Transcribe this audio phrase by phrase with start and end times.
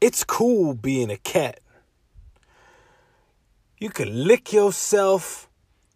[0.00, 1.60] it's cool being a cat.
[3.78, 5.48] You can lick yourself,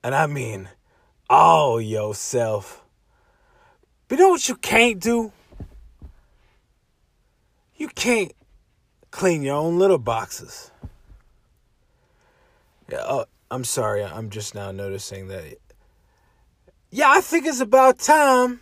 [0.02, 0.68] and I mean
[1.28, 2.84] all yourself.
[4.08, 5.32] But you know what you can't do?
[7.76, 8.32] You can't
[9.10, 10.70] clean your own litter boxes.
[12.90, 14.04] Yeah, oh, I'm sorry.
[14.04, 15.58] I'm just now noticing that.
[16.90, 18.60] Yeah, I think it's about time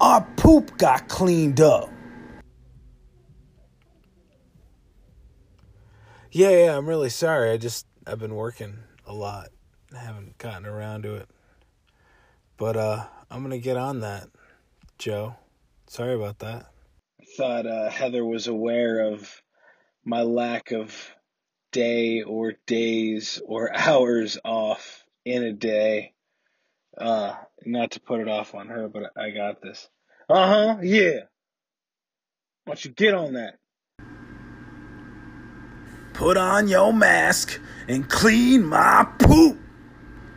[0.00, 1.90] our poop got cleaned up.
[6.32, 7.50] Yeah, yeah, I'm really sorry.
[7.50, 9.48] I just I've been working a lot.
[9.92, 11.28] I haven't gotten around to it.
[12.56, 14.28] But uh I'm to get on that,
[14.98, 15.36] Joe.
[15.86, 16.66] Sorry about that.
[17.20, 19.42] I thought uh, Heather was aware of
[20.04, 21.14] my lack of
[21.70, 26.12] day or days or hours off in a day.
[26.98, 27.34] Uh,
[27.64, 29.88] not to put it off on her, but I got this.
[30.28, 31.20] Uh huh, yeah.
[32.64, 33.59] Why don't you get on that?
[36.12, 39.58] Put on your mask and clean my poop,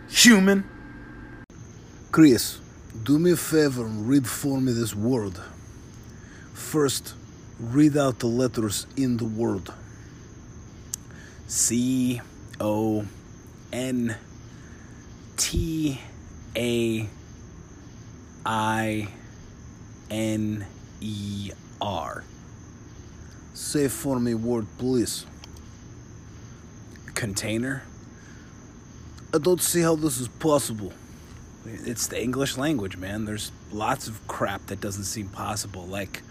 [0.08, 0.64] human.
[2.12, 2.60] Chris,
[3.04, 5.34] do me a favor and read for me this word.
[6.54, 7.16] First,
[7.60, 9.70] read out the letters in the word.
[11.48, 12.22] C
[12.60, 13.06] O
[13.72, 14.16] N
[15.38, 16.00] T
[16.56, 17.10] A
[18.46, 19.08] I
[20.10, 20.66] N
[21.02, 21.52] E
[21.82, 22.24] R.
[23.54, 25.26] Say for me word, please.
[27.16, 27.84] Container?
[29.34, 30.94] I don't see how this is possible.
[31.66, 33.26] It's the English language, man.
[33.26, 36.22] There's lots of crap that doesn't seem possible, like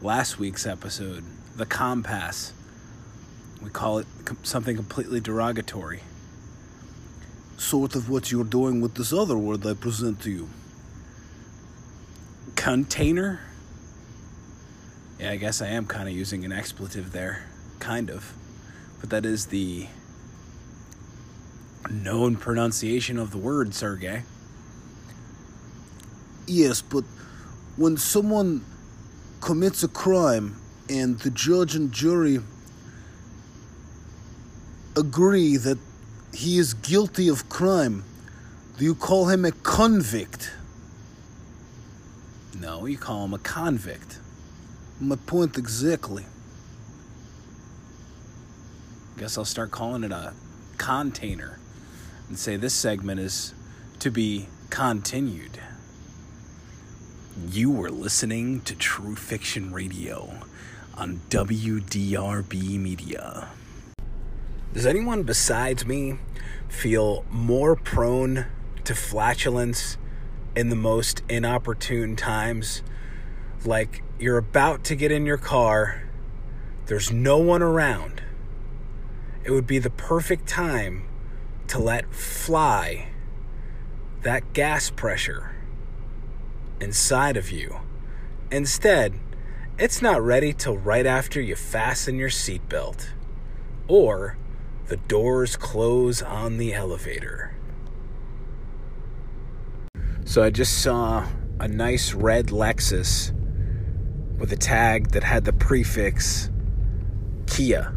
[0.00, 1.24] last week's episode,
[1.56, 2.52] the compass.
[3.60, 4.06] We call it
[4.44, 6.00] something completely derogatory.
[7.56, 10.48] Sort of what you're doing with this other word I present to you.
[12.54, 13.40] Container?
[15.18, 17.44] Yeah, I guess I am kind of using an expletive there.
[17.80, 18.32] Kind of.
[19.00, 19.88] But that is the
[21.90, 24.22] known pronunciation of the word, Sergey.
[26.46, 27.04] Yes, but
[27.76, 28.64] when someone
[29.40, 30.56] commits a crime
[30.88, 32.40] and the judge and jury
[34.96, 35.78] agree that
[36.34, 38.04] he is guilty of crime,
[38.78, 40.52] do you call him a convict?
[42.58, 44.18] No, you call him a convict.
[45.00, 46.24] My point exactly.
[49.16, 50.32] Guess I'll start calling it a
[50.76, 51.58] container
[52.28, 53.54] and say this segment is
[53.98, 55.58] to be continued.
[57.50, 60.40] You were listening to True Fiction Radio
[60.94, 63.48] on WDRB Media.
[64.74, 66.18] Does anyone besides me
[66.68, 68.46] feel more prone
[68.84, 69.96] to flatulence
[70.54, 72.82] in the most inopportune times?
[73.64, 76.02] Like you're about to get in your car,
[76.86, 78.22] there's no one around.
[79.44, 81.08] It would be the perfect time
[81.68, 83.08] to let fly
[84.22, 85.54] that gas pressure
[86.80, 87.80] inside of you.
[88.50, 89.14] Instead,
[89.78, 93.08] it's not ready till right after you fasten your seatbelt
[93.86, 94.36] or
[94.86, 97.54] the doors close on the elevator.
[100.24, 101.26] So I just saw
[101.60, 103.32] a nice red Lexus
[104.38, 106.50] with a tag that had the prefix
[107.46, 107.96] Kia,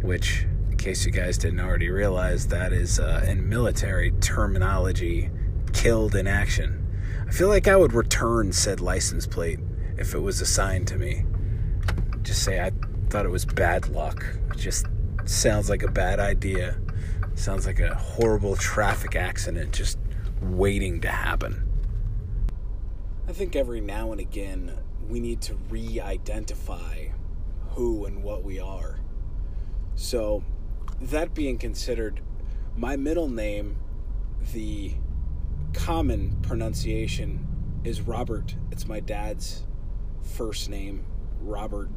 [0.00, 0.46] which,
[0.88, 5.28] case you guys didn't already realize, that is uh, in military terminology
[5.74, 6.82] killed in action.
[7.28, 9.58] I feel like I would return said license plate
[9.98, 11.26] if it was assigned to me.
[12.22, 12.72] Just say I
[13.10, 14.24] thought it was bad luck.
[14.50, 14.86] It just
[15.26, 16.78] sounds like a bad idea.
[17.34, 19.98] Sounds like a horrible traffic accident just
[20.40, 21.68] waiting to happen.
[23.28, 24.72] I think every now and again
[25.06, 27.08] we need to re identify
[27.72, 29.00] who and what we are.
[29.96, 30.42] So,
[31.00, 32.20] that being considered,
[32.76, 33.76] my middle name,
[34.52, 34.94] the
[35.72, 37.46] common pronunciation
[37.84, 38.54] is Robert.
[38.70, 39.64] It's my dad's
[40.22, 41.04] first name,
[41.40, 41.88] Robert.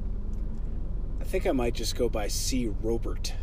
[1.19, 2.68] I think I might just go by C.
[2.81, 3.33] Robert.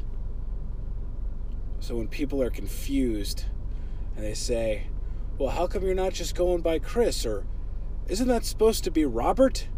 [1.81, 3.45] So when people are confused
[4.17, 4.89] and they say,
[5.39, 7.25] well, how come you're not just going by Chris?
[7.25, 7.47] Or
[8.09, 9.69] isn't that supposed to be Robert?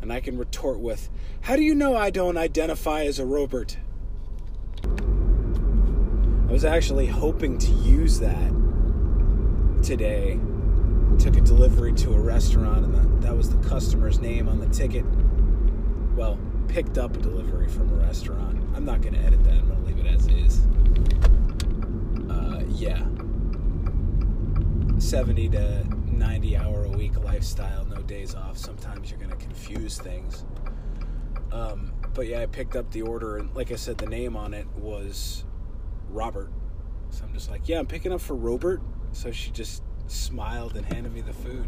[0.00, 1.10] And I can retort with,
[1.42, 3.76] how do you know I don't identify as a Robert?
[6.50, 8.52] I was actually hoping to use that
[9.84, 10.40] today.
[11.20, 14.66] Took a delivery to a restaurant, and that, that was the customer's name on the
[14.66, 15.04] ticket.
[16.16, 18.60] Well, picked up a delivery from a restaurant.
[18.74, 20.60] I'm not going to edit that, I'm going to leave it as is.
[22.28, 23.06] Uh, yeah.
[24.98, 28.58] 70 to 90 hour a week lifestyle, no days off.
[28.58, 30.44] Sometimes you're going to confuse things.
[31.52, 34.52] Um, but yeah, I picked up the order, and like I said, the name on
[34.52, 35.44] it was
[36.12, 36.50] Robert.
[37.10, 38.80] So I'm just like, yeah, I'm picking up for Robert.
[39.12, 41.66] So she just smiled and handed me the food.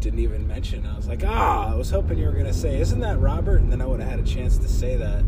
[0.00, 0.86] Didn't even mention.
[0.86, 3.60] I was like, ah, I was hoping you were gonna say, isn't that Robert?
[3.60, 5.24] And then I would have had a chance to say that.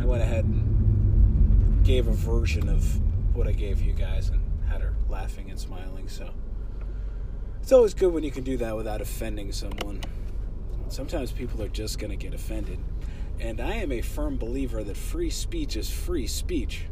[0.00, 3.00] I went ahead and gave a version of
[3.34, 6.08] what I gave you guys and had her laughing and smiling.
[6.08, 6.30] So
[7.60, 10.00] it's always good when you can do that without offending someone.
[10.88, 12.78] Sometimes people are just gonna get offended.
[13.40, 16.84] And I am a firm believer that free speech is free speech.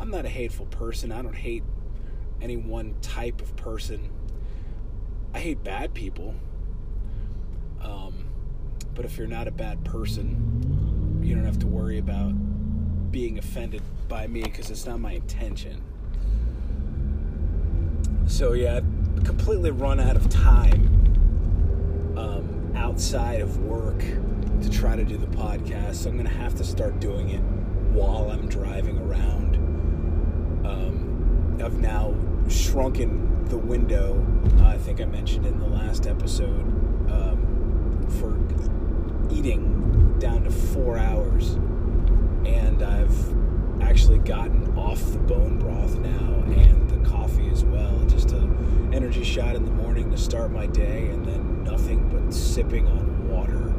[0.00, 1.12] I'm not a hateful person.
[1.12, 1.62] I don't hate
[2.40, 4.08] any one type of person.
[5.34, 6.34] I hate bad people.
[7.82, 8.24] Um,
[8.94, 12.32] but if you're not a bad person, you don't have to worry about
[13.12, 15.82] being offended by me because it's not my intention.
[18.26, 20.86] So, yeah, I've completely run out of time
[22.16, 23.98] um, outside of work
[24.62, 25.96] to try to do the podcast.
[25.96, 27.40] So, I'm going to have to start doing it
[27.92, 29.49] while I'm driving around.
[31.60, 32.14] I've now
[32.48, 34.24] shrunken the window.
[34.58, 36.62] Uh, I think I mentioned in the last episode
[37.10, 38.34] um, for
[39.34, 41.52] eating down to four hours,
[42.46, 47.98] and I've actually gotten off the bone broth now and the coffee as well.
[48.06, 48.40] Just a
[48.92, 53.28] energy shot in the morning to start my day, and then nothing but sipping on
[53.28, 53.72] water.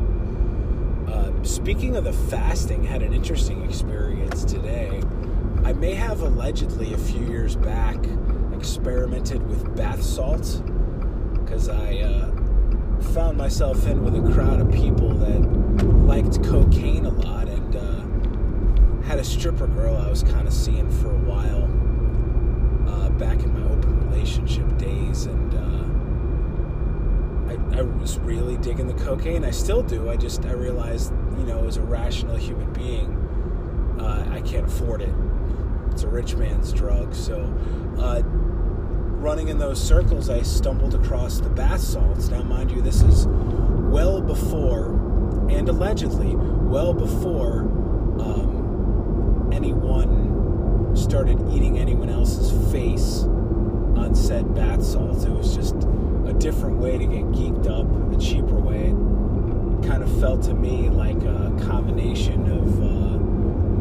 [1.12, 5.02] Uh, speaking of the fasting, had an interesting experience today.
[5.64, 7.98] I may have allegedly a few years back
[8.52, 10.64] experimented with bath salts
[11.34, 12.32] because I uh,
[13.14, 19.08] found myself in with a crowd of people that liked cocaine a lot and uh,
[19.08, 21.66] had a stripper girl I was kind of seeing for a while
[22.90, 25.86] uh, back in my open relationship days and uh,
[27.54, 29.46] I, I was really digging the cocaine.
[29.46, 33.16] I still do I just I realized you know as a rational human being
[34.00, 35.14] uh, I can't afford it
[36.02, 37.38] it's a rich man's drug so
[38.00, 38.24] uh,
[39.22, 42.30] running in those circles, I stumbled across the bath salts.
[42.30, 44.88] Now, mind you, this is well before,
[45.48, 47.60] and allegedly, well before
[48.20, 53.26] um, anyone started eating anyone else's face
[53.96, 55.24] on said bath salts.
[55.26, 55.76] It was just
[56.26, 58.88] a different way to get geeked up, a cheaper way.
[58.88, 63.20] It kind of felt to me like a combination of uh,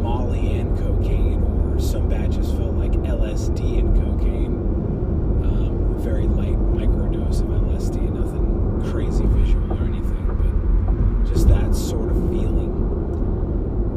[0.02, 1.39] Molly and cocaine,
[1.80, 4.60] some batches felt like LSD and cocaine
[6.00, 12.16] very light microdose of LSD, nothing crazy visual or anything, but just that sort of
[12.30, 12.72] feeling.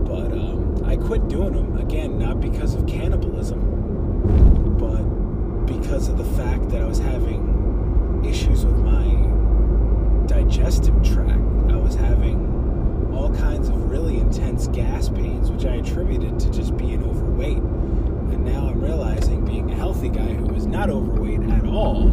[0.05, 5.01] But um, I quit doing them again, not because of cannibalism, but
[5.65, 11.39] because of the fact that I was having issues with my digestive tract.
[11.71, 12.42] I was having
[13.37, 17.57] kinds of really intense gas pains, which I attributed to just being overweight.
[17.57, 22.09] And now I'm realizing, being a healthy guy who is not overweight at all,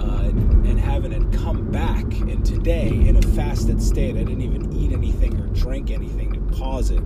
[0.00, 4.72] uh, and having it come back, and today in a fasted state, I didn't even
[4.72, 7.02] eat anything or drink anything to cause it.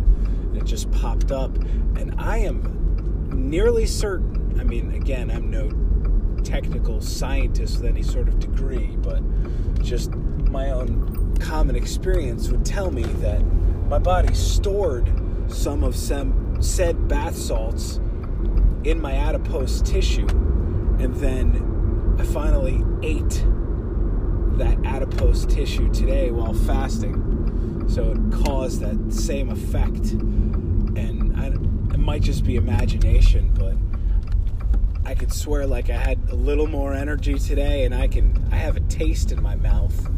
[0.54, 1.56] It just popped up,
[1.96, 4.58] and I am nearly certain.
[4.60, 5.70] I mean, again, I'm no
[6.42, 9.22] technical scientist with any sort of degree, but
[9.82, 10.10] just
[10.54, 13.44] my own common experience would tell me that
[13.88, 15.12] my body stored
[15.48, 17.96] some of some said bath salts
[18.84, 20.28] in my adipose tissue,
[21.00, 23.44] and then I finally ate
[24.58, 27.84] that adipose tissue today while fasting.
[27.88, 30.12] So it caused that same effect.
[30.12, 31.46] And I,
[31.92, 33.74] it might just be imagination, but
[35.04, 38.56] I could swear like I had a little more energy today, and I can I
[38.56, 40.08] have a taste in my mouth,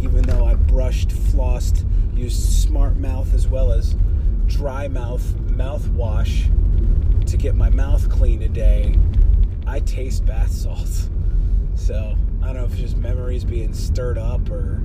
[0.00, 1.84] even though I brushed, flossed,
[2.14, 3.96] used smart mouth as well as
[4.46, 6.50] dry mouth mouthwash
[7.26, 8.94] to get my mouth clean today,
[9.66, 11.10] I taste bath salts.
[11.74, 14.80] So I don't know if it's just memories being stirred up or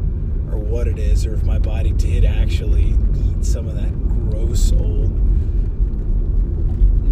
[0.51, 3.91] or what it is, or if my body did actually eat some of that
[4.29, 5.11] gross old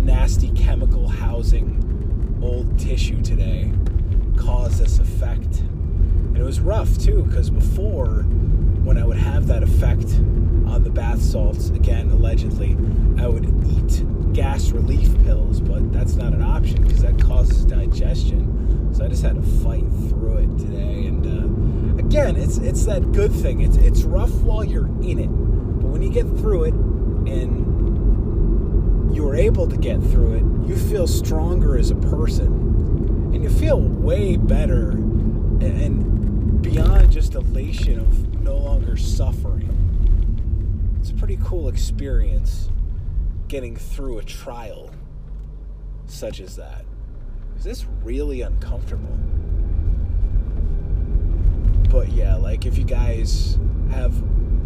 [0.03, 3.71] nasty chemical housing old tissue today
[4.35, 5.59] caused this effect.
[5.59, 8.23] And it was rough too, because before
[8.83, 10.05] when I would have that effect
[10.67, 12.75] on the bath salts, again, allegedly,
[13.17, 18.93] I would eat gas relief pills, but that's not an option because that causes digestion.
[18.93, 21.05] So I just had to fight through it today.
[21.05, 23.61] And uh, again, it's it's that good thing.
[23.61, 27.65] It's it's rough while you're in it, but when you get through it and
[29.15, 32.47] you're able to get through it, you feel stronger as a person,
[33.33, 36.18] and you feel way better and
[36.69, 39.67] beyond just elation of no longer suffering.
[40.99, 42.69] it's a pretty cool experience
[43.47, 44.91] getting through a trial
[46.05, 46.85] such as that.
[47.57, 49.17] Is this really uncomfortable?
[51.89, 53.57] But yeah, like if you guys
[53.89, 54.13] have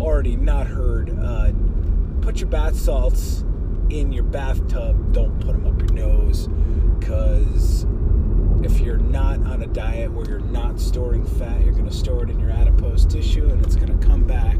[0.01, 1.53] already not heard, uh,
[2.21, 3.45] put your bath salts
[3.89, 5.13] in your bathtub.
[5.13, 6.49] Don't put them up your nose,
[6.99, 7.85] because
[8.65, 12.23] if you're not on a diet where you're not storing fat, you're going to store
[12.23, 14.57] it in your adipose tissue, and it's going to come back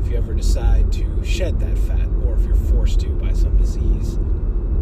[0.00, 3.56] if you ever decide to shed that fat, or if you're forced to by some
[3.56, 4.18] disease,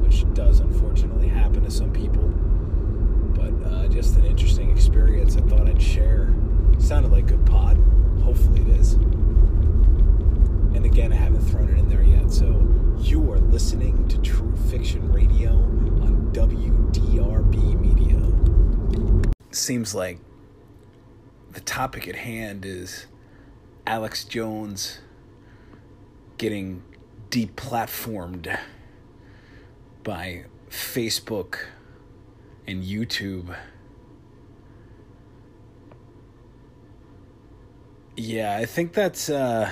[0.02, 2.22] which does unfortunately happen to some people.
[3.34, 6.32] But uh, just an interesting experience I thought I'd share.
[6.78, 7.76] Sounded like a good pod.
[8.22, 8.94] Hopefully it is.
[10.74, 12.30] And again, I haven't thrown it in there yet.
[12.30, 12.66] So
[12.98, 18.23] you are listening to True Fiction Radio on WDRB Media.
[19.54, 20.18] Seems like
[21.52, 23.06] the topic at hand is
[23.86, 24.98] Alex Jones
[26.38, 26.82] getting
[27.30, 28.58] deplatformed
[30.02, 31.66] by Facebook
[32.66, 33.56] and YouTube.
[38.16, 39.70] Yeah, I think that's uh,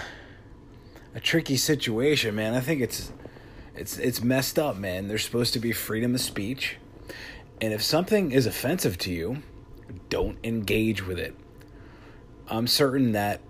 [1.13, 2.55] a tricky situation, man.
[2.55, 3.11] I think it's
[3.75, 5.09] it's it's messed up, man.
[5.09, 6.77] There's supposed to be freedom of speech,
[7.61, 9.43] and if something is offensive to you,
[10.09, 11.35] don't engage with it.
[12.49, 13.41] I'm certain that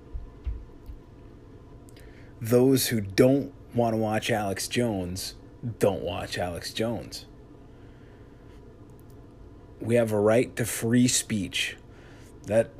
[2.40, 5.34] those who don't want to watch Alex Jones
[5.78, 7.26] don't watch Alex Jones.
[9.80, 11.76] We have a right to free speech.
[12.46, 12.70] That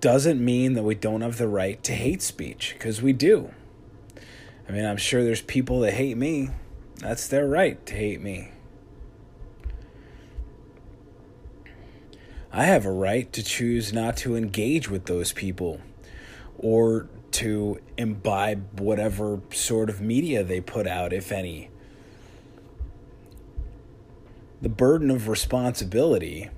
[0.00, 3.52] doesn't mean that we don't have the right to hate speech, because we do.
[4.68, 6.50] I mean, I'm sure there's people that hate me.
[6.96, 8.52] That's their right to hate me.
[12.56, 15.80] I have a right to choose not to engage with those people
[16.56, 21.68] or to imbibe whatever sort of media they put out, if any.
[24.62, 26.48] The burden of responsibility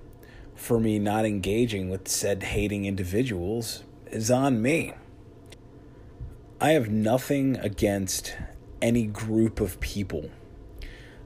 [0.54, 4.92] for me not engaging with said hating individuals is on me.
[6.60, 8.36] I have nothing against
[8.82, 10.28] any group of people.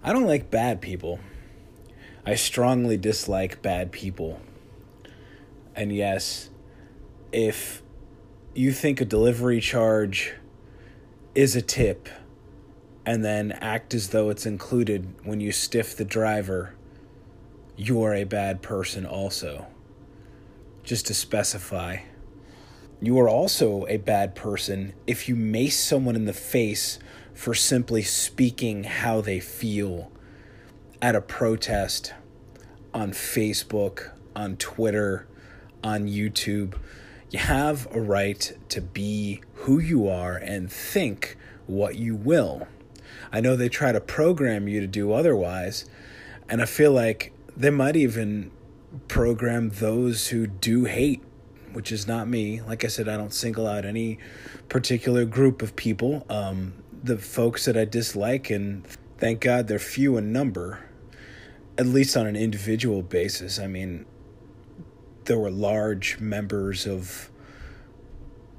[0.04, 1.18] I don't like bad people.
[2.24, 4.40] I strongly dislike bad people.
[5.74, 6.50] And yes,
[7.32, 7.82] if
[8.54, 10.34] you think a delivery charge
[11.34, 12.08] is a tip
[13.06, 16.74] and then act as though it's included when you stiff the driver,
[17.76, 19.66] you are a bad person also.
[20.82, 21.98] Just to specify.
[23.00, 26.98] You are also a bad person if you mace someone in the face
[27.32, 30.12] for simply speaking how they feel
[31.00, 32.12] at a protest
[32.92, 35.26] on Facebook, on Twitter,
[35.82, 36.74] on YouTube.
[37.30, 42.66] You have a right to be who you are and think what you will.
[43.32, 45.84] I know they try to program you to do otherwise,
[46.48, 48.50] and I feel like they might even
[49.06, 51.22] program those who do hate,
[51.72, 52.60] which is not me.
[52.60, 54.18] Like I said, I don't single out any
[54.68, 56.26] particular group of people.
[56.28, 58.86] Um, the folks that I dislike, and
[59.18, 60.84] thank God they're few in number,
[61.78, 63.58] at least on an individual basis.
[63.58, 64.06] I mean,
[65.30, 67.30] there were large members of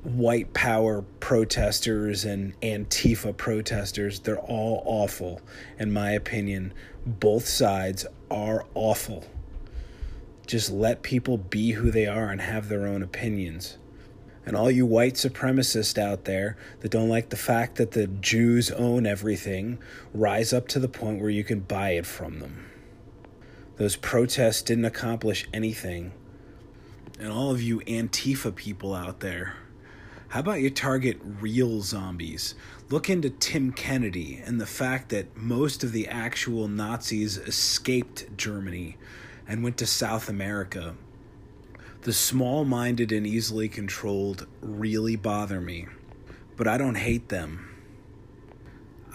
[0.03, 4.21] white power protesters and Antifa protesters.
[4.21, 5.41] They're all awful,
[5.77, 6.73] in my opinion.
[7.05, 9.25] Both sides are awful.
[10.47, 13.77] Just let people be who they are and have their own opinions.
[14.45, 18.71] And all you white supremacists out there that don't like the fact that the Jews
[18.71, 19.77] own everything,
[20.13, 22.65] rise up to the point where you can buy it from them.
[23.75, 26.13] Those protests didn't accomplish anything.
[27.21, 29.53] And all of you Antifa people out there,
[30.29, 32.55] how about you target real zombies?
[32.89, 38.97] Look into Tim Kennedy and the fact that most of the actual Nazis escaped Germany
[39.47, 40.95] and went to South America.
[42.01, 45.85] The small minded and easily controlled really bother me,
[46.57, 47.69] but I don't hate them.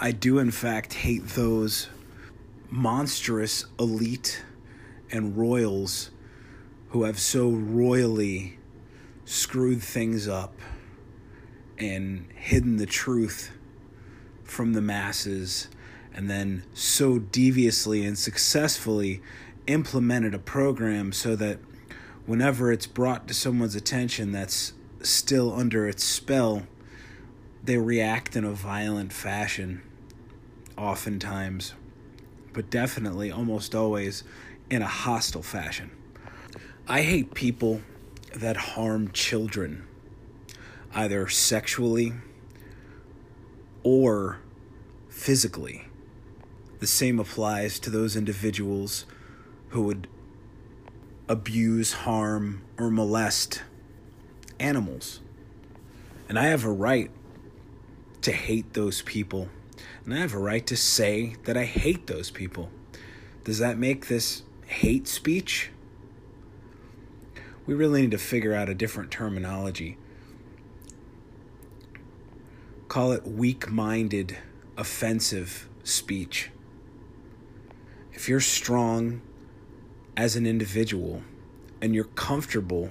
[0.01, 1.89] I do, in fact, hate those
[2.71, 4.45] monstrous elite
[5.11, 6.11] and royals
[6.97, 8.57] who have so royally
[9.27, 10.55] screwed things up
[11.77, 13.51] and hidden the truth
[14.45, 15.69] from the masses
[16.15, 19.21] and then so deviously and successfully
[19.67, 21.59] implemented a program so that
[22.25, 24.73] whenever it's brought to someone's attention that's
[25.03, 26.63] still under its spell,
[27.63, 29.83] they react in a violent fashion,
[30.79, 31.75] oftentimes,
[32.55, 34.25] but definitely almost always
[34.71, 35.91] in a hostile fashion.
[36.89, 37.81] I hate people
[38.33, 39.89] that harm children
[40.95, 42.13] either sexually
[43.83, 44.39] or
[45.09, 45.89] physically.
[46.79, 49.05] The same applies to those individuals
[49.71, 50.07] who would
[51.29, 53.65] abuse, harm, or molest
[54.61, 55.19] animals.
[56.29, 57.11] And I have a right
[58.23, 59.49] to hate those people.
[60.05, 62.71] And I have a right to say that I hate those people.
[63.43, 65.71] Does that make this hate speech?
[67.67, 69.99] We really need to figure out a different terminology.
[72.89, 74.39] Call it weak minded,
[74.77, 76.51] offensive speech.
[78.13, 79.21] If you're strong
[80.17, 81.23] as an individual
[81.83, 82.91] and you're comfortable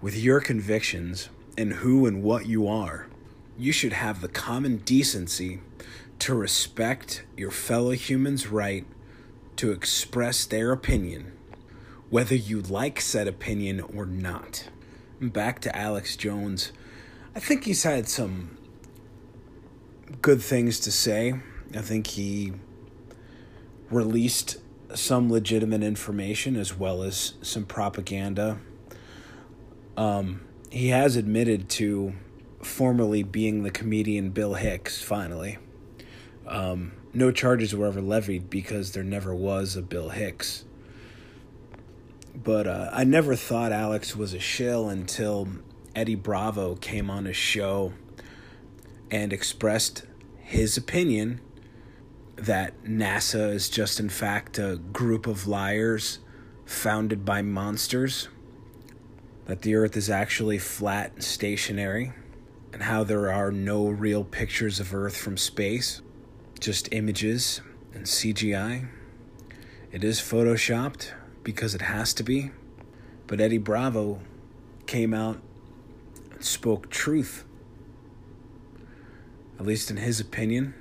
[0.00, 3.06] with your convictions and who and what you are,
[3.58, 5.60] you should have the common decency
[6.18, 8.86] to respect your fellow human's right
[9.56, 11.32] to express their opinion,
[12.12, 14.68] whether you like said opinion or not.
[15.18, 16.70] Back to Alex Jones.
[17.34, 18.58] I think he's had some
[20.20, 21.40] good things to say.
[21.74, 22.52] I think he
[23.90, 24.58] released
[24.94, 28.58] some legitimate information as well as some propaganda.
[29.96, 32.12] Um, he has admitted to
[32.60, 35.56] formerly being the comedian Bill Hicks, finally.
[36.46, 40.66] Um, no charges were ever levied because there never was a Bill Hicks.
[42.34, 45.48] But uh, I never thought Alex was a shill until
[45.94, 47.92] Eddie Bravo came on his show
[49.10, 50.04] and expressed
[50.38, 51.40] his opinion
[52.36, 56.20] that NASA is just, in fact, a group of liars
[56.64, 58.28] founded by monsters,
[59.44, 62.12] that the Earth is actually flat and stationary,
[62.72, 66.00] and how there are no real pictures of Earth from space,
[66.58, 67.60] just images
[67.92, 68.88] and CGI.
[69.92, 71.12] It is photoshopped
[71.42, 72.50] because it has to be,
[73.26, 74.20] but Eddie Bravo
[74.86, 75.40] came out
[76.32, 77.44] and spoke truth,
[79.58, 80.74] at least in his opinion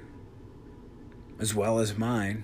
[1.39, 2.43] as well as mine,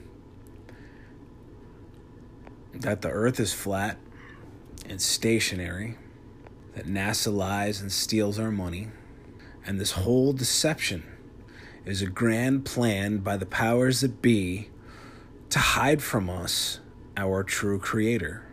[2.73, 3.97] that the earth is flat
[4.89, 5.95] and stationary,
[6.73, 8.88] that NASA lies and steals our money,
[9.65, 11.03] and this whole deception
[11.86, 14.69] is a grand plan by the powers that be
[15.49, 16.80] to hide from us
[17.17, 18.43] our true creator.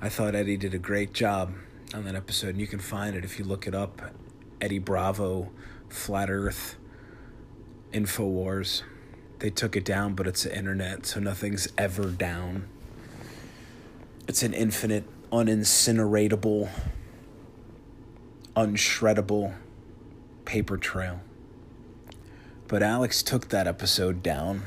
[0.00, 1.52] I thought Eddie did a great job
[1.92, 4.00] on that episode, and you can find it if you look it up
[4.60, 5.50] Eddie Bravo,
[5.88, 6.76] Flat Earth,
[7.92, 8.82] InfoWars.
[9.40, 12.68] They took it down, but it's the internet, so nothing's ever down.
[14.28, 16.68] It's an infinite, unincineratable,
[18.54, 19.54] unshreddable
[20.44, 21.20] paper trail.
[22.68, 24.62] But Alex took that episode down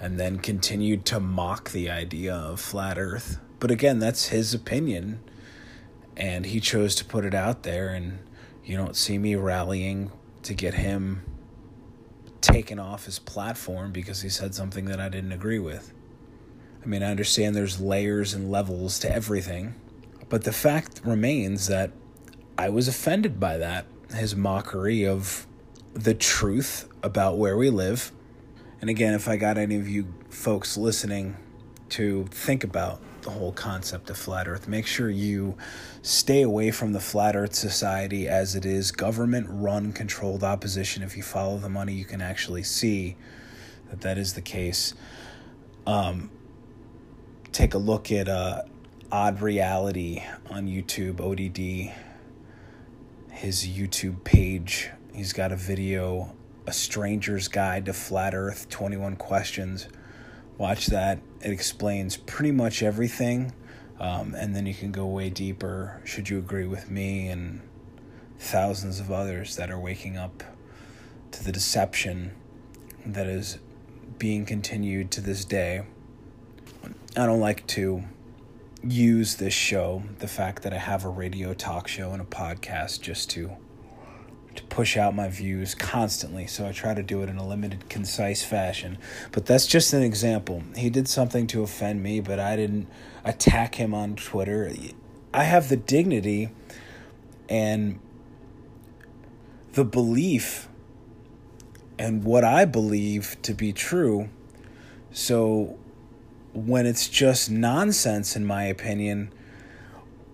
[0.00, 3.38] and then continued to mock the idea of flat earth.
[3.58, 5.20] But again, that's his opinion
[6.18, 8.18] and he chose to put it out there and
[8.64, 10.10] you don't see me rallying
[10.42, 11.22] to get him
[12.40, 15.92] taken off his platform because he said something that I didn't agree with.
[16.82, 19.74] I mean, I understand there's layers and levels to everything,
[20.28, 21.92] but the fact remains that
[22.56, 25.46] I was offended by that, his mockery of
[25.94, 28.12] the truth about where we live.
[28.80, 31.36] And again, if I got any of you folks listening
[31.90, 35.56] to think about the whole concept of flat earth, make sure you
[36.02, 41.02] stay away from the flat earth society as it is government run controlled opposition.
[41.02, 43.16] If you follow the money you can actually see
[43.90, 44.94] that that is the case.
[45.86, 46.30] Um,
[47.50, 48.62] take a look at uh,
[49.10, 51.92] odd reality on youtube odd
[53.32, 54.90] his youtube page.
[55.14, 56.34] He's got a video
[56.68, 59.88] a stranger's guide to flat earth 21 questions
[60.56, 63.52] watch that it explains pretty much everything
[64.00, 67.60] um, and then you can go way deeper should you agree with me and
[68.38, 70.44] thousands of others that are waking up
[71.30, 72.32] to the deception
[73.04, 73.58] that is
[74.18, 75.82] being continued to this day.
[77.16, 78.04] I don't like to
[78.82, 83.00] use this show, the fact that I have a radio talk show and a podcast,
[83.00, 83.56] just to
[84.58, 86.46] to push out my views constantly.
[86.46, 88.98] So I try to do it in a limited, concise fashion.
[89.30, 90.62] But that's just an example.
[90.76, 92.88] He did something to offend me, but I didn't
[93.24, 94.70] attack him on Twitter.
[95.32, 96.50] I have the dignity
[97.48, 98.00] and
[99.72, 100.68] the belief
[101.98, 104.28] and what I believe to be true.
[105.12, 105.78] So
[106.52, 109.32] when it's just nonsense, in my opinion,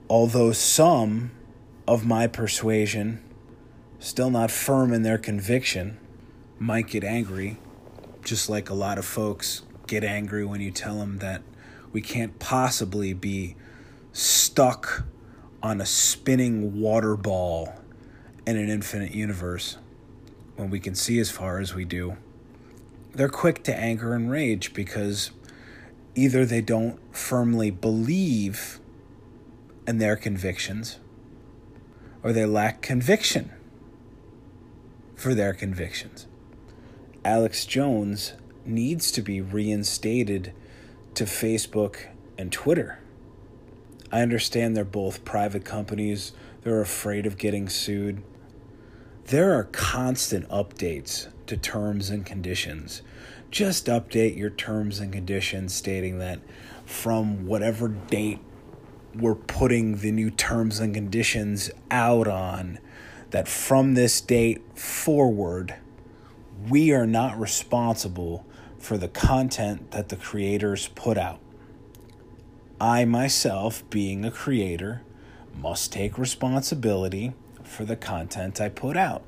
[0.08, 1.30] although some
[1.86, 3.23] of my persuasion,
[4.04, 5.96] still not firm in their conviction,
[6.58, 7.56] might get angry,
[8.22, 11.40] just like a lot of folks get angry when you tell them that
[11.90, 13.56] we can't possibly be
[14.12, 15.04] stuck
[15.62, 17.72] on a spinning water ball
[18.46, 19.78] in an infinite universe.
[20.56, 22.16] when we can see as far as we do,
[23.12, 25.30] they're quick to anger and rage because
[26.14, 28.78] either they don't firmly believe
[29.88, 30.98] in their convictions
[32.22, 33.50] or they lack conviction
[35.24, 36.26] for their convictions.
[37.24, 38.34] Alex Jones
[38.66, 40.52] needs to be reinstated
[41.14, 42.98] to Facebook and Twitter.
[44.12, 48.22] I understand they're both private companies, they're afraid of getting sued.
[49.24, 53.00] There are constant updates to terms and conditions.
[53.50, 56.40] Just update your terms and conditions stating that
[56.84, 58.40] from whatever date
[59.14, 62.78] we're putting the new terms and conditions out on,
[63.30, 65.74] that from this date forward,
[66.68, 68.46] we are not responsible
[68.78, 71.40] for the content that the creators put out.
[72.80, 75.02] I myself, being a creator,
[75.56, 77.32] must take responsibility
[77.62, 79.22] for the content I put out.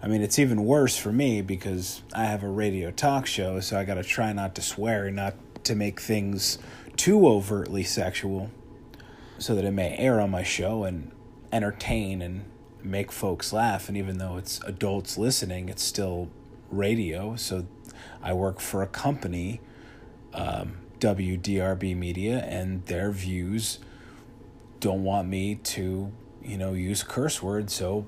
[0.00, 3.78] I mean, it's even worse for me because I have a radio talk show, so
[3.78, 6.58] I gotta try not to swear and not to make things
[6.96, 8.50] too overtly sexual
[9.38, 11.10] so that it may air on my show and
[11.52, 12.44] entertain and
[12.88, 13.88] make folks laugh.
[13.88, 16.30] And even though it's adults listening, it's still
[16.70, 17.36] radio.
[17.36, 17.66] So
[18.22, 19.60] I work for a company,
[20.32, 23.78] um, WDRB Media, and their views
[24.80, 27.74] don't want me to, you know, use curse words.
[27.74, 28.06] So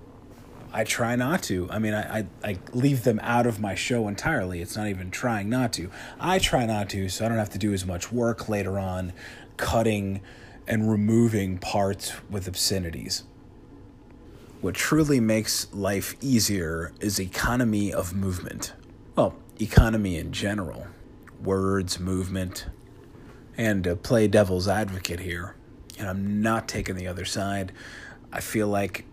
[0.73, 1.69] I try not to.
[1.71, 4.61] I mean, I, I, I leave them out of my show entirely.
[4.61, 5.91] It's not even trying not to.
[6.19, 9.13] I try not to, so I don't have to do as much work later on
[9.57, 10.21] cutting
[10.67, 13.25] and removing parts with obscenities.
[14.61, 18.75] What truly makes life easier is economy of movement.
[19.17, 20.87] Well, economy in general,
[21.43, 22.67] words, movement,
[23.57, 25.55] and to play devil's advocate here,
[25.99, 27.73] and I'm not taking the other side.
[28.31, 29.07] I feel like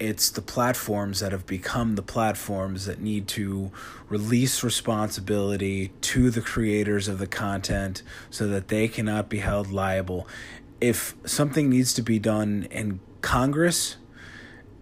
[0.00, 3.70] it's the platforms that have become the platforms that need to
[4.08, 10.26] release responsibility to the creators of the content so that they cannot be held liable.
[10.80, 13.96] If something needs to be done in Congress,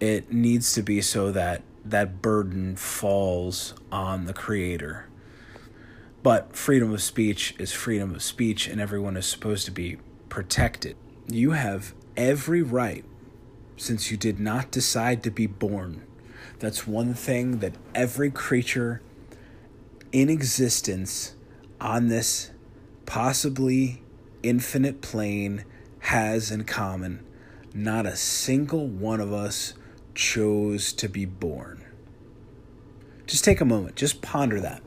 [0.03, 5.07] it needs to be so that that burden falls on the creator.
[6.25, 10.97] But freedom of speech is freedom of speech, and everyone is supposed to be protected.
[11.29, 13.05] You have every right,
[13.77, 16.03] since you did not decide to be born.
[16.59, 19.03] That's one thing that every creature
[20.11, 21.37] in existence
[21.81, 22.51] on this
[23.07, 24.03] possibly
[24.43, 25.65] infinite plane
[26.01, 27.25] has in common.
[27.73, 29.75] Not a single one of us
[30.15, 31.85] chose to be born.
[33.27, 34.83] Just take a moment, just ponder that.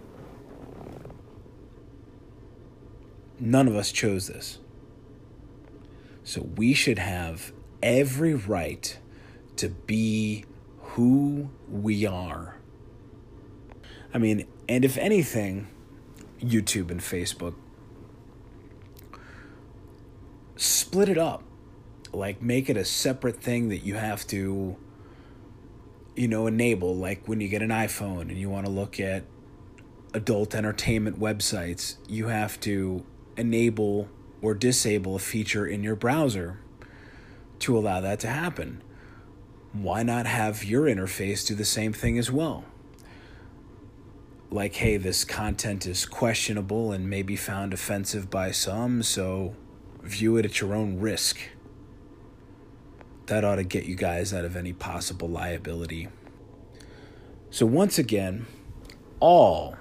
[3.39, 4.59] None of us chose this.
[6.23, 7.51] So we should have
[7.83, 8.97] every right
[9.57, 10.45] to be
[10.79, 12.55] who we are.
[14.13, 15.67] I mean, and if anything,
[16.41, 17.55] YouTube and Facebook
[20.55, 21.43] split it up.
[22.13, 24.77] Like, make it a separate thing that you have to
[26.15, 29.23] you know, enable, like when you get an iPhone and you want to look at
[30.13, 34.07] adult entertainment websites, you have to enable
[34.41, 36.59] or disable a feature in your browser
[37.59, 38.81] to allow that to happen.
[39.73, 42.63] Why not have your interface do the same thing as well?
[44.49, 49.55] Like, hey, this content is questionable and may be found offensive by some, so
[50.01, 51.39] view it at your own risk
[53.27, 56.07] that ought to get you guys out of any possible liability.
[57.49, 58.45] So, once again,
[59.19, 59.75] all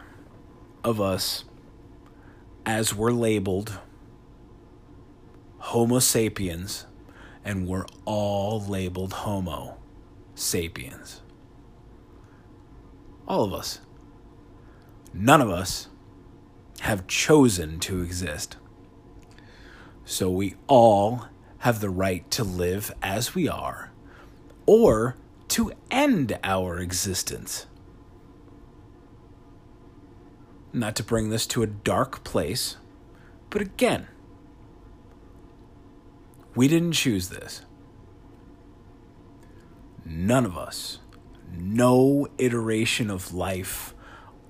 [0.83, 1.44] of us,
[2.64, 3.78] as we're labeled
[5.59, 6.87] Homo sapiens,
[7.44, 9.76] and we're all labeled Homo
[10.35, 11.20] sapiens.
[13.26, 13.80] All of us.
[15.12, 15.88] None of us
[16.80, 18.57] have chosen to exist.
[20.04, 21.26] So we all
[21.64, 23.90] have the right to live as we are
[24.66, 25.16] or
[25.48, 27.64] to end our existence.
[30.74, 32.77] Not to bring this to a dark place,
[33.48, 34.09] but again,
[36.55, 37.62] we didn't choose this.
[40.05, 40.98] None of us,
[41.50, 43.94] no iteration of life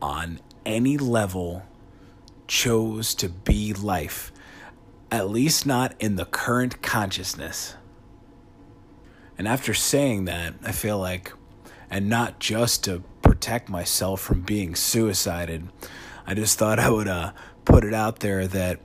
[0.02, 1.62] on any level
[2.48, 4.32] chose to be life
[5.14, 7.76] at least not in the current consciousness.
[9.38, 11.32] And after saying that, I feel like,
[11.88, 15.68] and not just to protect myself from being suicided,
[16.26, 17.32] I just thought I would uh,
[17.64, 18.80] put it out there that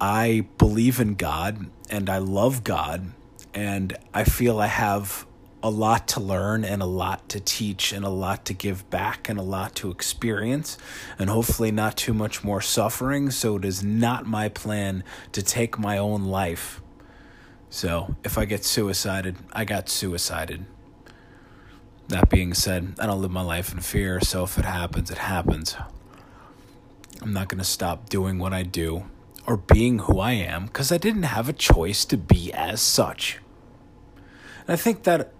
[0.00, 3.12] I believe in God and I love God,
[3.54, 5.26] and I feel I have
[5.66, 9.28] a lot to learn and a lot to teach and a lot to give back
[9.28, 10.78] and a lot to experience
[11.18, 13.30] and hopefully not too much more suffering.
[13.30, 15.02] So it is not my plan
[15.32, 16.80] to take my own life.
[17.68, 20.66] So if I get suicided, I got suicided.
[22.06, 25.18] That being said, I don't live my life in fear, so if it happens, it
[25.18, 25.74] happens.
[27.20, 29.06] I'm not going to stop doing what I do
[29.48, 33.40] or being who I am because I didn't have a choice to be as such.
[34.60, 35.32] And I think that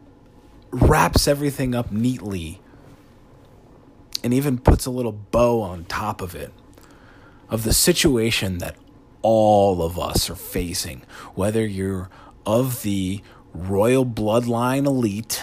[0.83, 2.61] wraps everything up neatly
[4.23, 6.53] and even puts a little bow on top of it
[7.49, 8.77] of the situation that
[9.23, 11.03] all of us are facing,
[11.35, 12.09] whether you're
[12.45, 13.21] of the
[13.53, 15.43] royal bloodline elite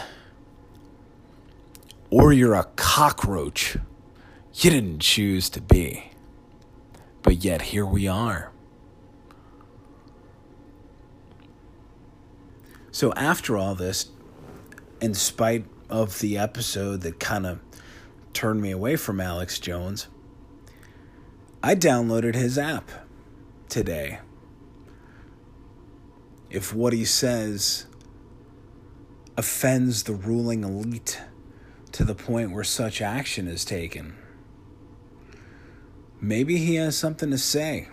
[2.09, 3.77] or you're a cockroach
[4.55, 6.11] you didn't choose to be.
[7.21, 8.51] But yet here we are.
[12.91, 14.09] So, after all this,
[15.03, 17.59] in spite of the episode that kind of
[18.31, 20.07] turned me away from Alex Jones,
[21.61, 22.89] I downloaded his app
[23.67, 24.19] today.
[26.49, 27.85] If what he says
[29.35, 31.19] offends the ruling elite
[31.91, 34.15] to the point where such action is taken,
[36.21, 37.89] maybe he has something to say.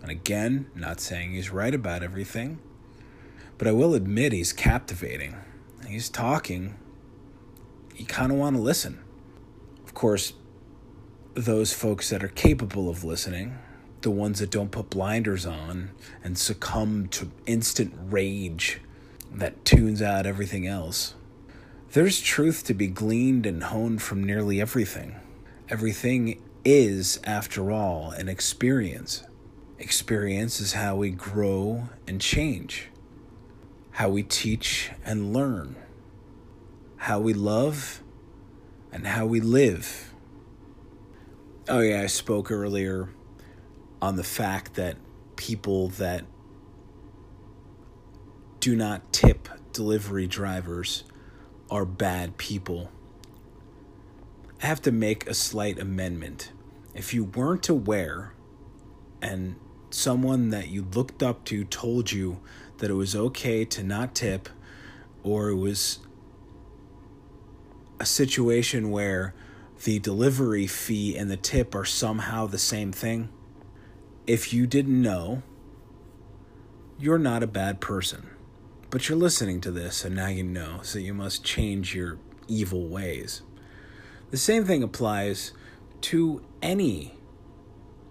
[0.00, 2.58] And again, not saying he's right about everything,
[3.56, 5.36] but I will admit he's captivating.
[5.92, 6.74] He's talking.
[7.94, 9.04] You kind of want to listen.
[9.84, 10.32] Of course,
[11.34, 13.58] those folks that are capable of listening,
[14.00, 15.90] the ones that don't put blinders on
[16.24, 18.80] and succumb to instant rage
[19.34, 21.14] that tunes out everything else.
[21.92, 25.16] There's truth to be gleaned and honed from nearly everything.
[25.68, 29.24] Everything is, after all, an experience.
[29.78, 32.88] Experience is how we grow and change,
[33.92, 35.76] how we teach and learn,
[36.96, 38.02] how we love,
[38.90, 40.14] and how we live.
[41.68, 43.10] Oh, yeah, I spoke earlier
[44.00, 44.96] on the fact that
[45.36, 46.24] people that
[48.60, 51.04] do not tip delivery drivers
[51.70, 52.90] are bad people.
[54.62, 56.52] I have to make a slight amendment.
[56.94, 58.34] If you weren't aware
[59.20, 59.56] and
[59.90, 62.40] someone that you looked up to told you
[62.82, 64.48] that it was okay to not tip
[65.22, 66.00] or it was
[68.00, 69.36] a situation where
[69.84, 73.28] the delivery fee and the tip are somehow the same thing,
[74.26, 75.44] if you didn't know,
[76.98, 78.28] you're not a bad person.
[78.90, 82.18] But you're listening to this, and now you know, so you must change your
[82.48, 83.42] evil ways.
[84.32, 85.52] The same thing applies
[86.00, 87.14] to any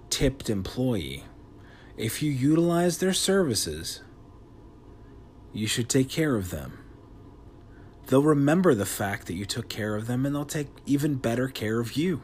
[0.10, 1.26] tipped employee.
[1.98, 4.02] If you utilize their services,
[5.54, 6.80] you should take care of them.
[8.08, 11.48] They'll remember the fact that you took care of them and they'll take even better
[11.48, 12.22] care of you.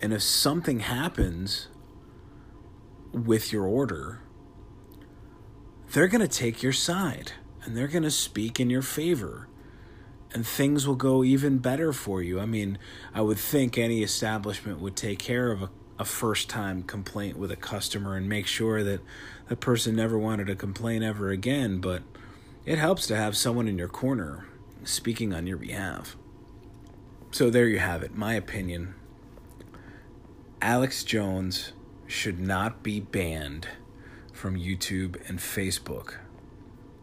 [0.00, 1.68] And if something happens
[3.12, 4.20] with your order,
[5.92, 7.32] they're going to take your side
[7.64, 9.48] and they're going to speak in your favor
[10.32, 12.38] and things will go even better for you.
[12.38, 12.78] I mean,
[13.14, 17.50] I would think any establishment would take care of a, a first time complaint with
[17.50, 19.00] a customer and make sure that
[19.48, 22.02] the person never wanted to complain ever again, but
[22.64, 24.46] it helps to have someone in your corner
[24.84, 26.16] speaking on your behalf.
[27.30, 28.94] So there you have it, my opinion.
[30.62, 31.72] Alex Jones
[32.06, 33.68] should not be banned
[34.32, 36.14] from YouTube and Facebook.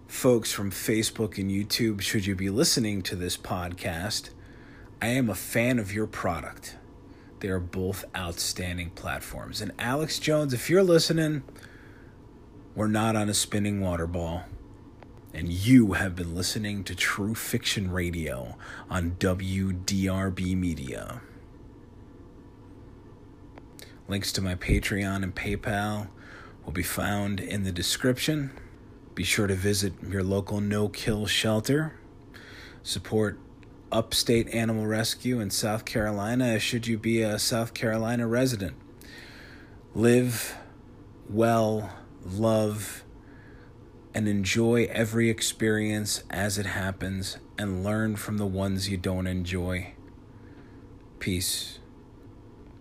[0.08, 4.30] Folks from Facebook and YouTube, should you be listening to this podcast,
[5.02, 6.78] I am a fan of your product.
[7.40, 9.62] They are both outstanding platforms.
[9.62, 11.44] And Alex Jones, if you're listening,
[12.76, 14.44] we're not on a spinning water ball.
[15.34, 18.58] And you have been listening to True Fiction Radio
[18.90, 21.22] on WDRB Media.
[24.08, 26.08] Links to my Patreon and PayPal
[26.64, 28.52] will be found in the description.
[29.14, 32.00] Be sure to visit your local no kill shelter.
[32.84, 33.40] Support
[33.92, 38.76] Upstate Animal Rescue in South Carolina should you be a South Carolina resident.
[39.94, 40.56] Live
[41.30, 41.92] well,
[42.26, 43.04] love,
[44.14, 49.94] and enjoy every experience as it happens and learn from the ones you don't enjoy.
[51.20, 51.80] Peace.